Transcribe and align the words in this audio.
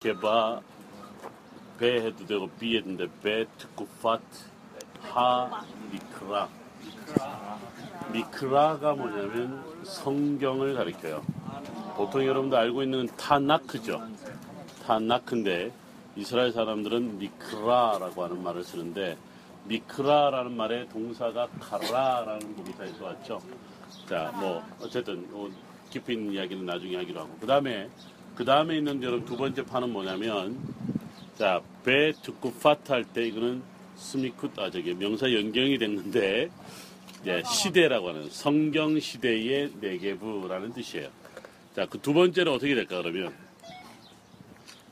개바 0.00 0.60
배 1.78 1.94
해도 1.94 2.26
되고 2.26 2.46
비 2.60 2.76
해도 2.76 2.84
되는데 2.84 3.08
배 3.22 3.46
특구 3.56 3.86
파트 4.02 4.24
하 5.00 5.64
미크라 5.90 6.48
미크라가 8.12 8.92
뭐냐면 8.92 9.64
성경을 9.84 10.74
가리켜요. 10.74 11.24
보통 11.96 12.26
여러분들 12.26 12.58
알고 12.58 12.82
있는 12.82 13.06
타나크죠. 13.16 14.02
타나크인데 14.84 15.72
이스라엘 16.14 16.52
사람들은 16.52 17.18
미크라라고 17.18 18.22
하는 18.22 18.42
말을 18.42 18.64
쓰는데 18.64 19.16
미크라라는 19.64 20.54
말의 20.56 20.90
동사가 20.90 21.48
카라라는 21.58 22.54
동사에서 22.54 23.04
왔죠. 23.04 23.40
자, 24.06 24.30
뭐 24.38 24.62
어쨌든 24.78 25.26
어, 25.32 25.48
깊이 25.88 26.12
있는 26.12 26.34
이야기는 26.34 26.66
나중에 26.66 26.96
하기로 26.96 27.20
하고 27.20 27.36
그 27.40 27.46
다음에 27.46 27.88
그 28.36 28.44
다음에 28.44 28.76
있는 28.76 29.02
여러분 29.02 29.24
두 29.24 29.36
번째 29.36 29.64
판은 29.64 29.90
뭐냐면 29.92 30.58
자, 31.38 31.60
배 31.84 32.12
듣고 32.22 32.52
파트 32.54 32.92
할 32.92 33.04
때 33.04 33.26
이거는 33.26 33.62
스미쿠 33.96 34.50
아 34.58 34.70
저기 34.70 34.94
명사 34.94 35.32
연경이 35.32 35.78
됐는데 35.78 36.50
예, 37.26 37.42
시대라고 37.44 38.10
하는 38.10 38.28
성경 38.30 38.98
시대의 39.00 39.72
네게부라는 39.80 40.72
뜻이에요. 40.74 41.08
자, 41.74 41.86
그 41.86 41.98
두 41.98 42.12
번째는 42.12 42.52
어떻게 42.52 42.74
될까 42.74 43.02
그러면 43.02 43.34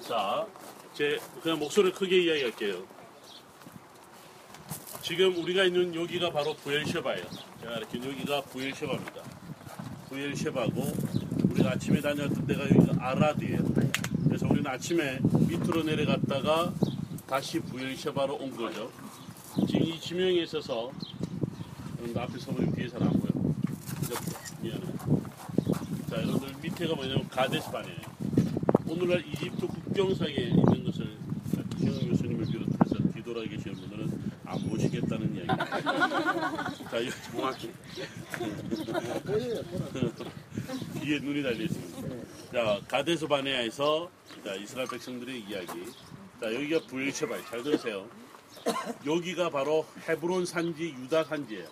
자, 0.00 0.46
제 0.94 1.20
그냥 1.42 1.58
목소리 1.60 1.92
크게 1.92 2.22
이야기할게요. 2.24 2.93
지금 5.04 5.36
우리가 5.36 5.64
있는 5.64 5.94
여기가 5.94 6.30
바로 6.30 6.54
부엘셰바예요. 6.54 7.24
제가 7.60 7.76
이렇게 7.76 7.98
여기가 7.98 8.40
부엘셰바입니다. 8.40 9.22
부엘셰바고 10.08 10.80
우리가 11.50 11.72
아침에 11.72 12.00
다녔던 12.00 12.46
데가 12.46 12.64
여기가 12.64 13.06
아라드예요. 13.10 13.58
그래서 14.26 14.46
우리는 14.48 14.66
아침에 14.66 15.18
밑으로 15.46 15.82
내려갔다가 15.82 16.72
다시 17.26 17.60
부엘셰바로 17.60 18.36
온 18.36 18.56
거죠. 18.56 18.90
지금 19.68 19.82
이 19.82 20.00
지명에 20.00 20.42
있어서 20.44 20.90
앞에 22.16 22.38
서보면 22.38 22.72
뒤에서는 22.72 23.06
안 23.06 23.12
보여. 23.12 23.54
미안해. 24.62 24.86
자, 26.08 26.16
여러분들 26.16 26.48
밑에가 26.62 26.94
뭐냐면 26.94 27.28
가데스반이에요. 27.28 27.98
오늘날 28.88 29.22
이집트 29.26 29.66
국경상에 29.66 30.32
있는 30.32 30.84
것을 30.84 31.18
김영 31.78 32.08
교수님을 32.08 32.46
비롯해서 32.46 33.12
뒤돌아 33.12 33.42
계시는 33.42 33.74
분들은 33.74 34.33
안 34.46 34.58
보시겠다는 34.68 35.34
이야기. 35.36 35.46
자, 36.90 36.98
이 36.98 37.10
정확히. 37.30 37.72
뒤에 41.00 41.18
눈이 41.20 41.42
달려 41.42 41.64
있습니다. 41.64 42.52
자, 42.52 42.80
가데스 42.88 43.26
바네아에서 43.26 44.10
자, 44.44 44.54
이스라엘 44.54 44.88
백성들의 44.88 45.40
이야기. 45.40 45.66
자, 46.40 46.54
여기가 46.54 46.80
부엘셰바이. 46.86 47.42
잘 47.48 47.62
들으세요. 47.62 48.06
여기가 49.04 49.50
바로 49.50 49.86
헤브론 50.08 50.46
산지, 50.46 50.94
유다 50.98 51.24
산지예요. 51.24 51.66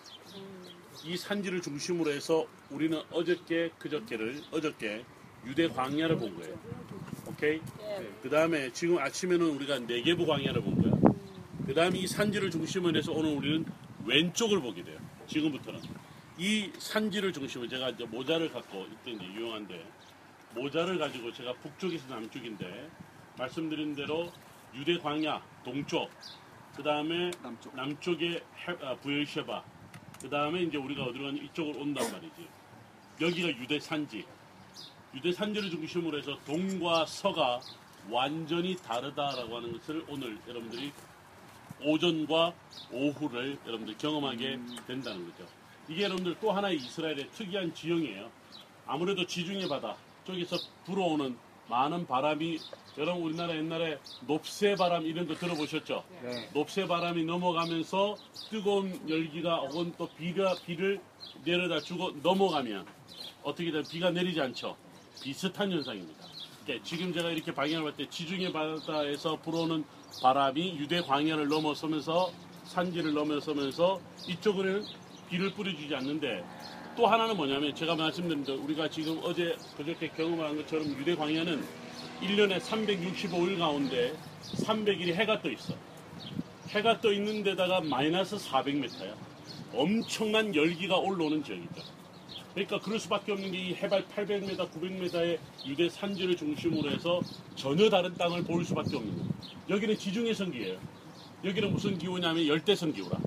이 1.04 1.16
산지를 1.16 1.62
중심으로 1.62 2.10
해서 2.10 2.46
우리는 2.70 3.00
어저께, 3.10 3.70
그저께를, 3.78 4.42
어저께 4.50 5.04
유대 5.46 5.68
광야를 5.68 6.16
본 6.16 6.36
거예요. 6.38 6.54
오케이? 7.26 7.60
그 8.22 8.30
다음에 8.30 8.72
지금 8.72 8.98
아침에는 8.98 9.46
우리가 9.56 9.80
네개부 9.80 10.26
광야를 10.26 10.62
본 10.62 10.80
거야. 10.80 10.81
그 11.66 11.74
다음에 11.74 11.98
이 11.98 12.06
산지를 12.06 12.50
중심으로 12.50 12.96
해서 12.96 13.12
오늘 13.12 13.34
우리는 13.36 13.64
왼쪽을 14.04 14.60
보게 14.60 14.82
돼요. 14.82 14.98
지금부터는. 15.26 15.80
이 16.38 16.70
산지를 16.78 17.32
중심으로 17.32 17.68
제가 17.68 17.90
이제 17.90 18.04
모자를 18.04 18.50
갖고 18.52 18.86
이제 19.06 19.24
유용한데 19.24 19.84
모자를 20.54 20.98
가지고 20.98 21.32
제가 21.32 21.52
북쪽에서 21.54 22.08
남쪽인데 22.08 22.90
말씀드린 23.38 23.94
대로 23.94 24.32
유대 24.74 24.98
광야 24.98 25.40
동쪽 25.64 26.10
그 26.76 26.82
다음에 26.82 27.30
남쪽. 27.42 27.74
남쪽에 27.76 28.28
해- 28.32 28.76
아, 28.86 28.94
부엘셰바 28.96 29.62
그 30.20 30.28
다음에 30.30 30.62
이제 30.62 30.78
우리가 30.78 31.04
어디로 31.04 31.24
가냐 31.26 31.42
이쪽으로 31.42 31.80
온단 31.80 32.10
말이지 32.10 32.46
여기가 33.20 33.48
유대 33.60 33.78
산지 33.78 34.24
유대 35.14 35.32
산지를 35.32 35.70
중심으로 35.70 36.18
해서 36.18 36.38
동과 36.46 37.04
서가 37.06 37.60
완전히 38.10 38.74
다르다라고 38.76 39.56
하는 39.58 39.72
것을 39.72 40.04
오늘 40.08 40.38
여러분들이 40.48 40.90
오전과 41.84 42.52
오후를 42.90 43.58
여러분들 43.66 43.96
경험하게 43.98 44.58
된다는 44.86 45.30
거죠. 45.30 45.48
이게 45.88 46.04
여러분들 46.04 46.36
또 46.40 46.52
하나의 46.52 46.76
이스라엘의 46.76 47.30
특이한 47.32 47.74
지형이에요. 47.74 48.30
아무래도 48.86 49.26
지중해 49.26 49.68
바다 49.68 49.96
쪽에서 50.24 50.56
불어오는 50.86 51.36
많은 51.68 52.06
바람이 52.06 52.58
여러분 52.98 53.22
우리나라 53.22 53.56
옛날에 53.56 53.98
높새 54.26 54.74
바람 54.74 55.06
이런 55.06 55.26
거 55.26 55.34
들어보셨죠? 55.34 56.04
네. 56.22 56.50
높새 56.52 56.86
바람이 56.86 57.24
넘어가면서 57.24 58.16
뜨거운 58.50 59.08
열기가 59.08 59.60
혹은 59.60 59.94
또 59.96 60.08
비가 60.18 60.54
비를 60.66 61.00
내려다 61.44 61.80
주고 61.80 62.12
넘어가면 62.22 62.86
어떻게 63.42 63.70
되면 63.70 63.84
비가 63.88 64.10
내리지 64.10 64.40
않죠. 64.40 64.76
비슷한 65.22 65.70
현상입니다. 65.72 66.26
그러니까 66.64 66.84
지금 66.84 67.12
제가 67.12 67.30
이렇게 67.30 67.52
방향을 67.52 67.82
볼때 67.82 68.08
지중해 68.08 68.52
바다에서 68.52 69.36
불어오는 69.36 69.84
바람이 70.22 70.76
유대 70.78 71.00
광야를 71.00 71.48
넘어서면서 71.48 72.32
산지를 72.64 73.12
넘어서면서 73.12 74.00
이쪽으로는 74.28 74.84
비를 75.28 75.52
뿌려주지 75.52 75.94
않는데 75.94 76.44
또 76.96 77.06
하나는 77.06 77.36
뭐냐면 77.36 77.74
제가 77.74 77.96
말씀드린 77.96 78.44
대로 78.44 78.60
우리가 78.62 78.88
지금 78.88 79.18
어제 79.24 79.56
그저께 79.76 80.08
경험한 80.08 80.56
것처럼 80.58 80.86
유대 80.98 81.16
광야는 81.16 81.64
1년에 82.20 82.60
365일 82.60 83.58
가운데 83.58 84.14
300일이 84.42 85.14
해가 85.14 85.40
떠 85.40 85.50
있어. 85.50 85.74
해가 86.68 87.00
떠 87.00 87.12
있는 87.12 87.42
데다가 87.42 87.80
마이너스 87.80 88.36
400m야. 88.36 89.14
엄청난 89.74 90.54
열기가 90.54 90.98
올라오는 90.98 91.42
지역이죠. 91.42 91.82
그러니까 92.54 92.78
그럴 92.80 92.98
수밖에 92.98 93.32
없는 93.32 93.50
게 93.50 93.58
이 93.58 93.74
해발 93.74 94.06
800m, 94.08 94.70
900m의 94.70 95.38
유대 95.66 95.88
산지를 95.88 96.36
중심으로 96.36 96.90
해서 96.90 97.20
전혀 97.54 97.88
다른 97.88 98.12
땅을 98.14 98.44
볼 98.44 98.64
수밖에 98.64 98.96
없는 98.96 99.16
거예요. 99.16 99.30
여기는 99.70 99.96
지중해 99.98 100.34
성 100.34 100.50
기예요. 100.50 100.78
여기는 101.44 101.72
무슨 101.72 101.96
기후냐면 101.98 102.46
열대성 102.46 102.92
기후라. 102.92 103.18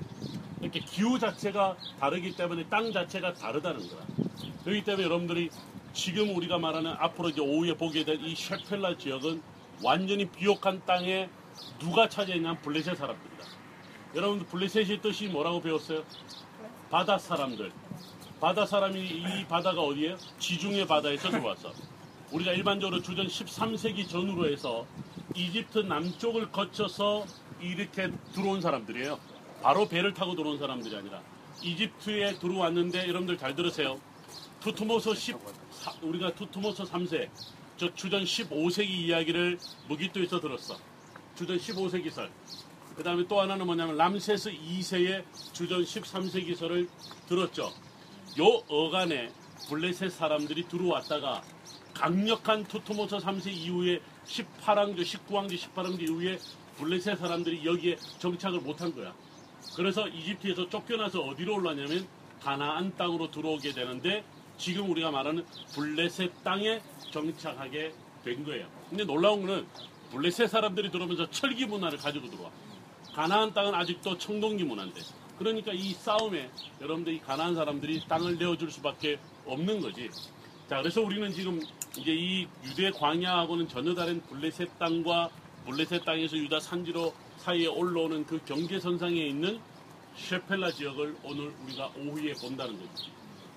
이렇게 0.60 0.80
기후 0.80 1.18
자체가 1.18 1.76
다르기 1.98 2.36
때문에 2.36 2.66
땅 2.68 2.92
자체가 2.92 3.34
다르다는 3.34 3.88
거야. 3.88 4.06
그렇기 4.64 4.84
때문에 4.84 5.04
여러분들이 5.04 5.50
지금 5.92 6.36
우리가 6.36 6.58
말하는 6.58 6.90
앞으로 6.92 7.30
이제 7.30 7.40
오후에 7.40 7.74
보게 7.74 8.04
될 8.04 8.20
이 8.20 8.34
셰펠라 8.34 8.96
지역은 8.98 9.40
완전히 9.82 10.26
비옥한 10.28 10.82
땅에 10.86 11.28
누가 11.78 12.08
차지했냐면 12.08 12.60
블레셋 12.62 12.96
사람들이다. 12.96 13.44
여러분들 14.14 14.46
블레셋의 14.48 15.00
뜻이 15.00 15.28
뭐라고 15.28 15.60
배웠어요? 15.60 16.04
바다 16.90 17.18
사람들. 17.18 17.72
바다 18.40 18.66
사람이 18.66 19.00
이 19.00 19.44
바다가 19.48 19.80
어디예요? 19.82 20.16
지중해 20.38 20.86
바다에서 20.86 21.30
들어왔어. 21.30 21.72
우리가 22.32 22.52
일반적으로 22.52 23.00
주전 23.00 23.26
13세기 23.28 24.08
전후로 24.08 24.50
해서 24.50 24.86
이집트 25.34 25.78
남쪽을 25.80 26.50
거쳐서 26.52 27.24
이렇게 27.60 28.10
들어온 28.34 28.60
사람들이에요. 28.60 29.18
바로 29.62 29.88
배를 29.88 30.12
타고 30.12 30.34
들어온 30.34 30.58
사람들이 30.58 30.94
아니라 30.96 31.22
이집트에 31.62 32.34
들어왔는데 32.38 33.08
여러분들 33.08 33.38
잘 33.38 33.54
들으세요. 33.54 33.98
투트모스 34.60 35.14
10 35.14 35.36
사- 35.70 35.94
우리가 36.02 36.34
투트모스 36.34 36.82
3세 36.84 37.30
저 37.78 37.94
주전 37.94 38.24
15세기 38.24 38.88
이야기를 38.88 39.58
므깃도에서 39.88 40.40
들었어. 40.40 40.76
주전 41.36 41.58
15세기 41.58 42.10
설. 42.10 42.30
그 42.96 43.02
다음에 43.02 43.24
또 43.28 43.40
하나는 43.40 43.66
뭐냐면 43.66 43.96
람세스 43.96 44.50
2세의 44.52 45.24
주전 45.52 45.82
13세기 45.82 46.56
설을 46.56 46.88
들었죠. 47.28 47.72
요 48.38 48.62
어간에 48.68 49.32
블레셋 49.68 50.12
사람들이 50.12 50.68
들어왔다가 50.68 51.42
강력한 51.94 52.64
투트모스 52.64 53.16
3세 53.16 53.46
이후에 53.48 54.00
18왕조, 54.26 55.00
19왕조, 55.00 55.56
18왕조 55.56 56.02
이후에 56.02 56.38
블레셋 56.76 57.18
사람들이 57.18 57.64
여기에 57.64 57.96
정착을 58.18 58.60
못한 58.60 58.94
거야. 58.94 59.14
그래서 59.74 60.06
이집트에서 60.06 60.68
쫓겨나서 60.68 61.20
어디로 61.22 61.54
올라냐면 61.54 62.06
가나안 62.42 62.94
땅으로 62.96 63.30
들어오게 63.30 63.72
되는데 63.72 64.24
지금 64.58 64.90
우리가 64.90 65.10
말하는 65.10 65.44
블레셋 65.74 66.44
땅에 66.44 66.80
정착하게 67.10 67.94
된 68.24 68.44
거예요. 68.44 68.68
근데 68.90 69.04
놀라운 69.04 69.46
거는 69.46 69.66
블레셋 70.10 70.50
사람들이 70.50 70.90
들어오면서 70.90 71.30
철기 71.30 71.64
문화를 71.64 71.98
가지고 71.98 72.28
들어와. 72.28 72.50
가나안 73.14 73.54
땅은 73.54 73.74
아직도 73.74 74.18
청동기 74.18 74.64
문화인데. 74.64 75.00
그러니까 75.38 75.72
이 75.72 75.92
싸움에 75.92 76.50
여러분들 76.80 77.12
이 77.12 77.20
가나안 77.20 77.54
사람들이 77.54 78.02
땅을 78.08 78.38
내어줄 78.38 78.70
수밖에 78.70 79.18
없는 79.44 79.80
거지. 79.80 80.10
자, 80.68 80.78
그래서 80.78 81.02
우리는 81.02 81.32
지금 81.32 81.60
이제 81.96 82.12
이 82.12 82.46
유대 82.64 82.90
광야하고는 82.90 83.68
전혀 83.68 83.94
다른 83.94 84.20
블레셋 84.22 84.78
땅과 84.78 85.30
블레셋 85.66 86.04
땅에서 86.04 86.36
유다 86.36 86.60
산지로 86.60 87.14
사이에 87.38 87.66
올라오는 87.66 88.24
그 88.26 88.40
경계선상에 88.44 89.14
있는 89.14 89.60
셰펠라 90.16 90.72
지역을 90.72 91.16
오늘 91.22 91.52
우리가 91.64 91.92
오후에 91.98 92.32
본다는 92.34 92.78
거죠. 92.78 93.10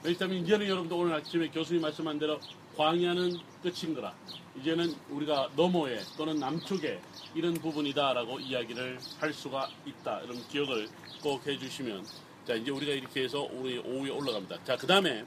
왜냐하면 0.03 0.43
이제는 0.43 0.67
여러분들 0.67 0.97
오늘 0.97 1.13
아침에 1.13 1.49
교수님 1.49 1.81
말씀한 1.81 2.19
대로 2.19 2.39
광야는 2.79 3.37
끝인 3.61 3.93
거라. 3.93 4.15
이제는 4.57 4.95
우리가 5.09 5.49
너머에 5.57 5.99
또는 6.17 6.39
남쪽에 6.39 7.01
이런 7.35 7.53
부분이다라고 7.55 8.39
이야기를 8.39 8.97
할 9.19 9.33
수가 9.33 9.69
있다. 9.85 10.21
이런 10.21 10.47
기억을 10.47 10.87
꼭 11.21 11.45
해주시면 11.45 12.05
자 12.47 12.53
이제 12.53 12.71
우리가 12.71 12.93
이렇게 12.93 13.23
해서 13.23 13.41
우리 13.51 13.79
오후에 13.79 14.11
올라갑니다. 14.11 14.63
자 14.63 14.77
그 14.77 14.87
다음에 14.87 15.25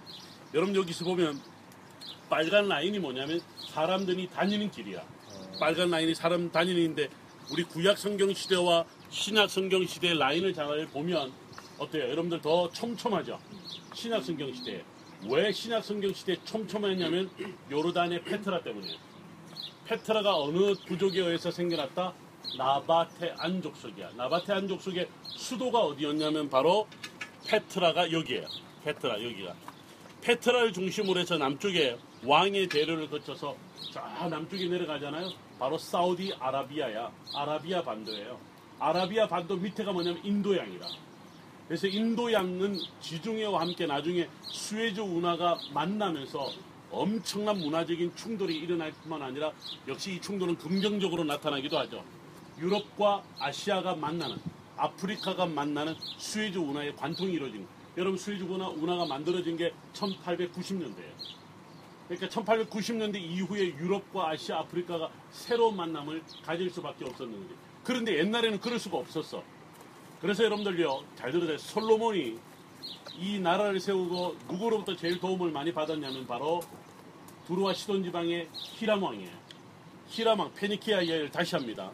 여러분 0.54 0.74
여기서 0.74 1.04
보면 1.04 1.38
빨간 2.30 2.68
라인이 2.68 2.98
뭐냐면 2.98 3.38
사람들이 3.68 4.30
다니는 4.30 4.70
길이야. 4.70 5.06
빨간 5.60 5.90
라인이 5.90 6.14
사람 6.14 6.50
다니는데 6.50 7.10
우리 7.50 7.64
구약 7.64 7.98
성경 7.98 8.32
시대와 8.32 8.86
신약 9.10 9.50
성경 9.50 9.84
시대의 9.84 10.16
라인을 10.18 10.54
잘 10.54 10.86
보면 10.86 11.30
어때요? 11.76 12.04
여러분들 12.04 12.40
더 12.40 12.72
촘촘하죠? 12.72 13.38
신약 13.92 14.24
성경 14.24 14.50
시대에. 14.54 14.82
왜 15.28 15.52
신약 15.52 15.84
성경 15.84 16.12
시대에 16.12 16.36
촘촘했냐면 16.44 17.30
요르단의 17.70 18.24
페트라 18.24 18.62
때문이에요. 18.62 18.98
페트라가 19.84 20.36
어느 20.36 20.74
부족에 20.86 21.20
의해서 21.20 21.50
생겨났다? 21.50 22.12
나바테 22.58 23.34
안 23.38 23.62
족속이야. 23.62 24.10
나바테 24.16 24.52
안 24.52 24.68
족속의 24.68 25.08
수도가 25.24 25.78
어디였냐면 25.80 26.50
바로 26.50 26.88
페트라가 27.46 28.10
여기에요. 28.10 28.46
페트라 28.84 29.22
여기가. 29.22 29.54
페트라를 30.22 30.72
중심으로 30.72 31.20
해서 31.20 31.36
남쪽에 31.36 31.98
왕의 32.24 32.68
대로를 32.68 33.08
거쳐서 33.08 33.56
저 33.92 34.00
남쪽에 34.28 34.66
내려가잖아요. 34.66 35.30
바로 35.58 35.78
사우디 35.78 36.34
아라비아야. 36.38 37.12
아라비아 37.34 37.82
반도예요. 37.82 38.40
아라비아 38.80 39.28
반도 39.28 39.56
밑에가 39.56 39.92
뭐냐면 39.92 40.24
인도양이라. 40.24 40.86
그래서 41.72 41.86
인도양은 41.86 42.78
지중해와 43.00 43.62
함께 43.62 43.86
나중에 43.86 44.28
수에즈 44.42 45.00
운하가 45.00 45.58
만나면서 45.72 46.50
엄청난 46.90 47.56
문화적인 47.56 48.14
충돌이 48.14 48.54
일어날 48.58 48.92
뿐만 48.92 49.22
아니라 49.22 49.50
역시 49.88 50.16
이 50.16 50.20
충돌은 50.20 50.58
긍정적으로 50.58 51.24
나타나기도 51.24 51.78
하죠. 51.78 52.04
유럽과 52.58 53.24
아시아가 53.38 53.94
만나는 53.94 54.36
아프리카가 54.76 55.46
만나는 55.46 55.94
수에즈 56.18 56.58
운하의 56.58 56.94
관통이 56.94 57.32
이루어진 57.32 57.66
여러분 57.96 58.18
수에즈 58.18 58.42
운하, 58.42 58.68
운하가 58.68 59.06
만들어진 59.06 59.56
게 59.56 59.72
1890년대예요. 59.94 61.14
그러니까 62.06 62.28
1890년대 62.28 63.16
이후에 63.16 63.78
유럽과 63.78 64.28
아시아, 64.28 64.58
아프리카가 64.58 65.10
새로운 65.30 65.78
만남을 65.78 66.22
가질 66.44 66.68
수밖에 66.68 67.06
없었는데 67.06 67.54
그런데 67.82 68.18
옛날에는 68.18 68.60
그럴 68.60 68.78
수가 68.78 68.98
없었어. 68.98 69.61
그래서 70.22 70.44
여러분들요 70.44 71.02
잘 71.16 71.32
들으세요. 71.32 71.58
솔로몬이 71.58 72.38
이 73.18 73.38
나라를 73.40 73.80
세우고 73.80 74.36
누구로부터 74.48 74.96
제일 74.96 75.18
도움을 75.20 75.50
많이 75.50 75.72
받았냐면 75.72 76.26
바로 76.26 76.60
두루와 77.46 77.74
시돈 77.74 78.04
지방의 78.04 78.48
히람 78.52 79.02
왕이에요. 79.02 79.30
히람 80.08 80.38
왕 80.40 80.52
페니키아 80.54 81.02
이야기를 81.02 81.30
다시 81.30 81.56
합니다. 81.56 81.90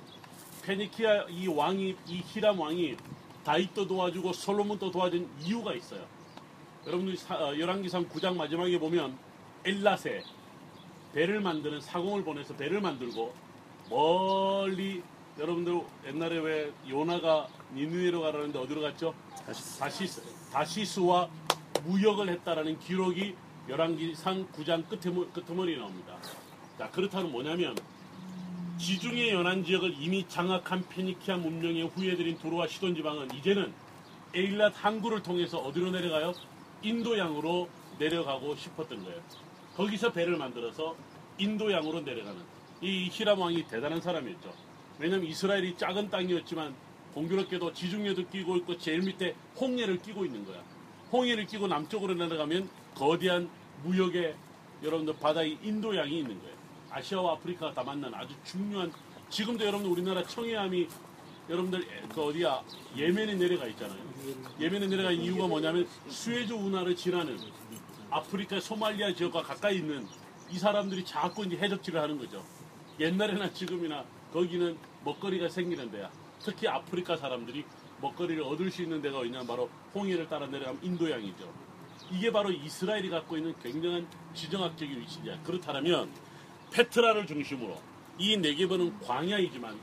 페니키아 0.62 1.24
이 1.30 1.46
왕이 1.48 1.96
이 2.06 2.22
히람 2.26 2.60
왕이 2.60 2.96
다윗도 3.44 3.86
도와주고 3.86 4.32
솔로몬도 4.34 4.90
도와준 4.90 5.26
이유가 5.42 5.72
있어요. 5.74 6.04
여러분들이 6.86 7.16
사- 7.16 7.38
열왕기상 7.58 8.08
9장 8.10 8.36
마지막에 8.36 8.78
보면 8.78 9.16
엘라세 9.64 10.22
배를 11.14 11.40
만드는 11.40 11.80
사공을 11.80 12.22
보내서 12.24 12.54
배를 12.56 12.80
만들고 12.82 13.34
멀리 13.88 15.02
여러분들 15.38 15.80
옛날에 16.06 16.38
왜 16.38 16.72
요나가 16.88 17.48
니누에로 17.74 18.20
가라는데 18.20 18.58
어디로 18.58 18.80
갔죠? 18.82 19.14
다시스 19.78 20.22
다시스와 20.52 21.28
무역을 21.84 22.28
했다라는 22.28 22.78
기록이 22.80 23.34
열왕기상 23.68 24.48
9장 24.52 24.88
끝에 24.88 25.12
끝머리 25.46 25.74
에 25.74 25.76
나옵니다. 25.76 26.16
자 26.78 26.90
그렇다면 26.90 27.30
뭐냐면 27.30 27.76
지중해 28.78 29.32
연안 29.32 29.64
지역을 29.64 29.96
이미 29.98 30.26
장악한 30.28 30.88
페니키아 30.88 31.36
문명의 31.36 31.88
후예들인 31.88 32.38
두루와 32.38 32.68
시돈 32.68 32.94
지방은 32.94 33.34
이제는 33.34 33.72
에일랏 34.34 34.72
항구를 34.74 35.22
통해서 35.22 35.58
어디로 35.58 35.90
내려가요? 35.90 36.32
인도양으로 36.82 37.68
내려가고 37.98 38.54
싶었던 38.54 39.04
거예요. 39.04 39.20
거기서 39.76 40.12
배를 40.12 40.36
만들어서 40.36 40.96
인도양으로 41.38 42.00
내려가는 42.00 42.40
이 42.80 43.08
히람 43.10 43.40
왕이 43.40 43.66
대단한 43.66 44.00
사람이었죠. 44.00 44.52
왜냐하면 44.98 45.28
이스라엘이 45.28 45.76
작은 45.76 46.10
땅이었지만 46.10 46.74
공교롭게도 47.14 47.72
지중해도 47.72 48.28
끼고 48.28 48.56
있고 48.58 48.78
제일 48.78 49.02
밑에 49.02 49.34
홍해를 49.60 50.00
끼고 50.02 50.24
있는 50.24 50.44
거야. 50.44 50.62
홍해를 51.12 51.46
끼고 51.46 51.66
남쪽으로 51.66 52.14
내려가면 52.14 52.68
거대한 52.94 53.48
무역의 53.84 54.34
여러분들 54.82 55.16
바다의 55.18 55.58
인도양이 55.62 56.18
있는 56.18 56.38
거예요. 56.40 56.56
아시아와 56.90 57.32
아프리카가 57.34 57.74
다 57.74 57.82
만나는 57.82 58.14
아주 58.16 58.34
중요한 58.44 58.92
지금도 59.30 59.64
여러분들 59.64 59.90
우리나라 59.90 60.22
청해함이 60.22 60.88
여러분들 61.48 61.86
그 62.14 62.22
어디야 62.22 62.62
예멘에 62.96 63.34
내려가 63.34 63.66
있잖아요. 63.68 63.98
예멘에 64.60 64.86
내려가 64.86 65.10
있는 65.10 65.26
이유가 65.26 65.46
뭐냐면 65.46 65.88
수에즈 66.08 66.52
운하를 66.52 66.94
지나는 66.94 67.38
아프리카 68.10 68.60
소말리아 68.60 69.12
지역과 69.14 69.42
가까이 69.42 69.76
있는 69.76 70.06
이 70.50 70.58
사람들이 70.58 71.04
자꾸 71.04 71.44
이제 71.44 71.56
해적질을 71.56 72.00
하는 72.00 72.18
거죠. 72.18 72.44
옛날에나 73.00 73.52
지금이나 73.52 74.04
거기는 74.32 74.76
먹거리가 75.04 75.48
생기는 75.48 75.90
데야. 75.90 76.10
특히 76.42 76.68
아프리카 76.68 77.16
사람들이 77.16 77.64
먹거리를 78.00 78.42
얻을 78.42 78.70
수 78.70 78.82
있는 78.82 79.02
데가 79.02 79.18
어디냐 79.18 79.44
바로 79.44 79.68
홍해를 79.94 80.28
따라 80.28 80.46
내려가면 80.46 80.82
인도양이죠. 80.82 81.52
이게 82.12 82.30
바로 82.30 82.50
이스라엘이 82.50 83.10
갖고 83.10 83.36
있는 83.36 83.54
굉장한 83.62 84.08
지정학적인 84.34 85.00
위치냐. 85.00 85.42
그렇다면 85.42 86.10
페트라를 86.72 87.26
중심으로 87.26 87.80
이 88.18 88.36
네개번은 88.36 89.00
광야이지만 89.00 89.78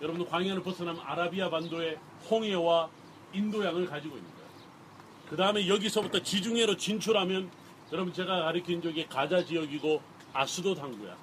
여러분들 0.00 0.28
광야를 0.30 0.62
벗어나면 0.62 1.02
아라비아 1.04 1.50
반도의 1.50 1.98
홍해와 2.30 2.90
인도양을 3.32 3.86
가지고 3.86 4.16
있는 4.16 4.30
거예요. 4.30 4.48
그 5.30 5.36
다음에 5.36 5.66
여기서부터 5.66 6.22
지중해로 6.22 6.76
진출하면 6.76 7.50
여러분 7.92 8.12
제가 8.12 8.44
가리킨 8.44 8.82
쪽이 8.82 9.06
가자 9.08 9.44
지역이고 9.44 10.00
아스도 10.32 10.74
항구야. 10.74 11.16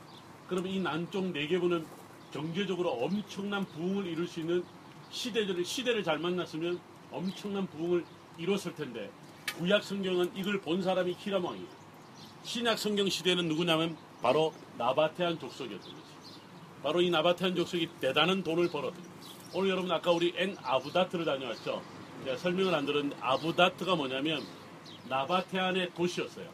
그러면 0.47 0.71
이 0.71 0.79
남쪽 0.79 1.25
네 1.31 1.47
개부는 1.47 1.85
경제적으로 2.31 2.91
엄청난 2.91 3.65
부흥을 3.65 4.07
이룰 4.07 4.27
수 4.27 4.39
있는 4.39 4.63
시대를 5.09 5.63
시대를 5.65 6.03
잘 6.03 6.17
만났으면 6.17 6.79
엄청난 7.11 7.67
부흥을 7.67 8.05
이뤘을 8.38 8.75
텐데 8.75 9.11
구약 9.57 9.83
성경은 9.83 10.31
이걸 10.35 10.61
본 10.61 10.81
사람이 10.81 11.15
히람 11.19 11.43
왕이에요. 11.43 11.67
신약 12.43 12.79
성경 12.79 13.07
시대는 13.09 13.47
누구냐면 13.47 13.97
바로 14.21 14.53
나바테안 14.77 15.39
족속이었던 15.39 15.91
거지. 15.91 16.11
바로 16.81 17.01
이 17.01 17.09
나바테안 17.09 17.55
족속이 17.55 17.89
대단한 18.00 18.43
돈을 18.43 18.69
벌었던 18.69 18.95
거예요. 18.95 19.11
오늘 19.53 19.69
여러분 19.69 19.91
아까 19.91 20.11
우리 20.11 20.33
엔 20.38 20.55
아부다트를 20.63 21.25
다녀왔죠. 21.25 21.81
제가 22.23 22.38
설명을 22.38 22.73
안 22.73 22.85
들었는데 22.85 23.17
아부다트가 23.19 23.95
뭐냐면 23.95 24.41
나바테안의 25.09 25.93
도시였어요. 25.93 26.50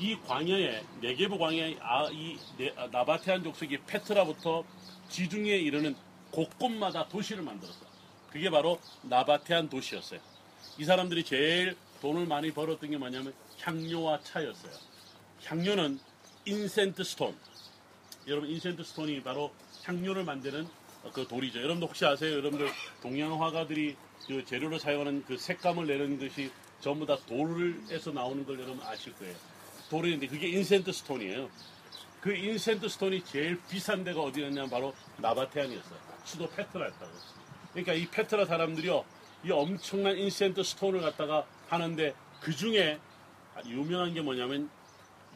이 0.00 0.16
광야에 0.26 0.82
네게브 1.02 1.36
광야에 1.36 1.76
아, 1.82 2.08
이 2.10 2.38
네- 2.56 2.72
아, 2.74 2.86
나바테안 2.86 3.44
족속이 3.44 3.82
페트라부터 3.86 4.64
지중해에 5.10 5.58
이르는 5.58 5.94
곳곳마다 6.30 7.06
도시를 7.08 7.42
만들었어요. 7.42 7.84
그게 8.30 8.48
바로 8.48 8.80
나바테안 9.02 9.68
도시였어요. 9.68 10.18
이 10.78 10.84
사람들이 10.84 11.22
제일 11.24 11.76
돈을 12.00 12.24
많이 12.26 12.50
벌었던 12.50 12.88
게 12.90 12.96
뭐냐면 12.96 13.34
향료와 13.60 14.20
차였어요. 14.22 14.72
향료는 15.44 16.00
incense 16.46 17.04
stone. 17.04 17.36
여러분 18.26 18.48
incense 18.48 18.82
stone이 18.82 19.22
바로 19.22 19.52
향료를 19.84 20.24
만드는 20.24 20.66
그 21.12 21.26
돌이죠. 21.28 21.58
여러분도 21.58 21.88
혹시 21.88 22.06
아세요? 22.06 22.32
여러분들 22.38 22.70
동양 23.02 23.42
화가들이 23.42 23.96
그 24.26 24.44
재료로 24.46 24.78
사용하는 24.78 25.24
그 25.26 25.36
색감을 25.36 25.86
내는 25.86 26.18
것이 26.18 26.50
전부 26.80 27.04
다 27.04 27.18
돌에서 27.26 28.12
나오는 28.12 28.46
걸 28.46 28.60
여러분 28.60 28.80
아실 28.86 29.12
거예요. 29.16 29.34
돌인데 29.90 30.28
그게 30.28 30.48
incense 30.48 30.92
stone이에요. 30.92 31.50
그 32.20 32.34
incense 32.34 32.88
stone이 32.88 33.24
제일 33.24 33.60
비싼 33.68 34.04
데가 34.04 34.20
어디였냐면 34.20 34.70
바로 34.70 34.94
나바테안이었어요. 35.18 35.98
수도 36.24 36.48
페트라였다고. 36.48 37.12
그러니까 37.72 37.92
이 37.94 38.06
페트라 38.06 38.46
사람들이요, 38.46 39.04
이 39.44 39.50
엄청난 39.50 40.16
incense 40.16 40.62
stone을 40.62 41.00
갖다가 41.00 41.46
하는데 41.68 42.14
그 42.40 42.54
중에 42.54 42.98
유명한 43.66 44.14
게 44.14 44.20
뭐냐면 44.20 44.70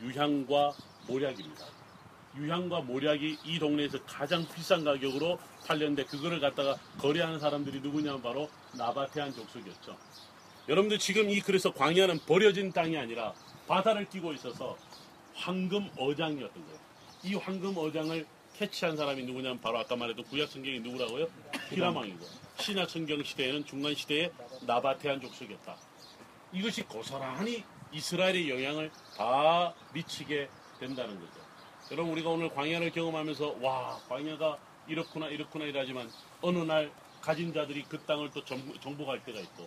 유향과 0.00 0.72
몰약입니다. 1.08 1.66
유향과 2.36 2.80
몰약이 2.80 3.38
이 3.44 3.58
동네에서 3.58 4.02
가장 4.04 4.46
비싼 4.48 4.84
가격으로 4.84 5.38
팔렸는데 5.66 6.04
그거를 6.04 6.40
갖다가 6.40 6.76
거래하는 6.98 7.38
사람들이 7.38 7.80
누구냐면 7.80 8.20
바로 8.22 8.50
나바테안 8.76 9.32
족속이었죠. 9.34 9.96
여러분들 10.68 10.98
지금 10.98 11.30
이 11.30 11.40
그래서 11.40 11.72
광야는 11.72 12.20
버려진 12.26 12.72
땅이 12.72 12.96
아니라 12.98 13.34
바다를 13.66 14.08
끼고 14.08 14.32
있어서 14.34 14.76
황금 15.34 15.90
어장이었던 15.96 16.64
거예요. 16.64 16.78
이 17.24 17.34
황금 17.34 17.76
어장을 17.76 18.26
캐치한 18.54 18.96
사람이 18.96 19.24
누구냐면 19.24 19.60
바로 19.60 19.78
아까 19.78 19.96
말했던 19.96 20.24
구약 20.26 20.48
성경이 20.48 20.80
누구라고요? 20.80 21.26
히라망이고 21.70 22.24
신약 22.58 22.88
성경 22.88 23.22
시대에는 23.22 23.64
중간 23.64 23.94
시대에 23.94 24.30
나바테안 24.62 25.20
족속이었다. 25.20 25.76
이것이 26.52 26.82
고스란히 26.82 27.64
이스라엘의 27.92 28.48
영향을 28.50 28.92
다 29.16 29.74
미치게 29.92 30.48
된다는 30.78 31.18
거죠. 31.18 31.32
여러분 31.90 32.12
우리가 32.12 32.30
오늘 32.30 32.48
광야를 32.50 32.90
경험하면서 32.92 33.56
와 33.60 33.98
광야가 34.08 34.58
이렇구나 34.86 35.26
이렇구나 35.28 35.64
이러지만 35.64 36.10
어느 36.42 36.58
날 36.58 36.92
가진 37.20 37.52
자들이 37.52 37.84
그 37.88 37.98
땅을 38.04 38.30
또 38.32 38.44
정- 38.44 38.72
정복할 38.80 39.24
때가 39.24 39.40
있고 39.40 39.66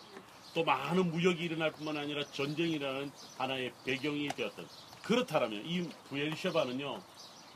또 0.58 0.64
많은 0.64 1.12
무역이 1.12 1.44
일어날 1.44 1.72
뿐만 1.72 1.98
아니라 1.98 2.24
전쟁이 2.32 2.72
일어나는 2.72 3.12
하나의 3.38 3.72
배경이 3.86 4.28
되었던 4.30 4.68
그렇다면 5.04 5.64
이 5.64 5.88
부엘셰바는요 6.10 7.00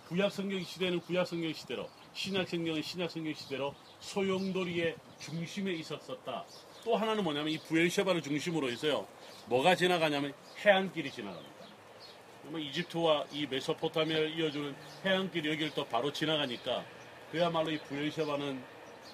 구약 0.07 0.31
성경 0.31 0.63
시대는 0.63 0.99
구약 0.99 1.25
성경 1.25 1.51
시대로 1.51 1.89
신약 2.13 2.47
성경은 2.47 2.83
신약 2.83 3.09
성경 3.09 3.33
시대로 3.33 3.73
소용돌이의 4.01 4.95
중심에 5.19 5.71
있었었다. 5.71 6.45
또 6.83 6.95
하나는 6.95 7.23
뭐냐면 7.23 7.51
이 7.51 7.57
부엘셰바를 7.57 8.21
중심으로 8.21 8.69
해서요 8.69 9.07
뭐가 9.47 9.73
지나가냐면 9.75 10.35
해안길이 10.63 11.09
지나갑니다. 11.09 11.55
이집트와 12.55 13.25
이 13.31 13.47
메소포타미아를 13.47 14.37
이어주는 14.37 14.75
해안길이 15.05 15.49
여기를 15.49 15.71
또 15.73 15.85
바로 15.85 16.13
지나가니까 16.13 16.85
그야말로 17.31 17.71
이 17.71 17.79
부엘셰바는 17.79 18.63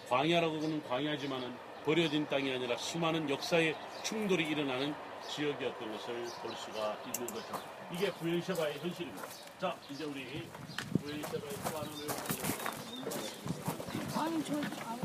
광야라고는 0.09 0.83
광야지만은 0.89 1.66
버려진 1.87 2.27
땅이 2.27 2.51
아니라 2.51 2.75
수많은 2.75 3.29
역사의 3.29 3.73
충돌이 4.03 4.45
일어나는 4.45 4.93
지역이었던 5.29 5.91
것을 5.93 6.25
볼 6.41 6.51
수가 6.57 6.97
있는 7.05 7.27
거죠. 7.27 7.61
이게 7.93 8.11
부엘셰바의 8.11 8.79
현실입니다. 8.79 9.23
자, 9.57 9.73
이제 9.89 10.03
우리 10.03 10.45
부엘셰바의 11.01 11.53
또 11.63 11.77
하나 11.77 11.89
외우는 11.97 12.17
아니 14.17 14.43
저 14.43 14.55
아무 14.85 14.99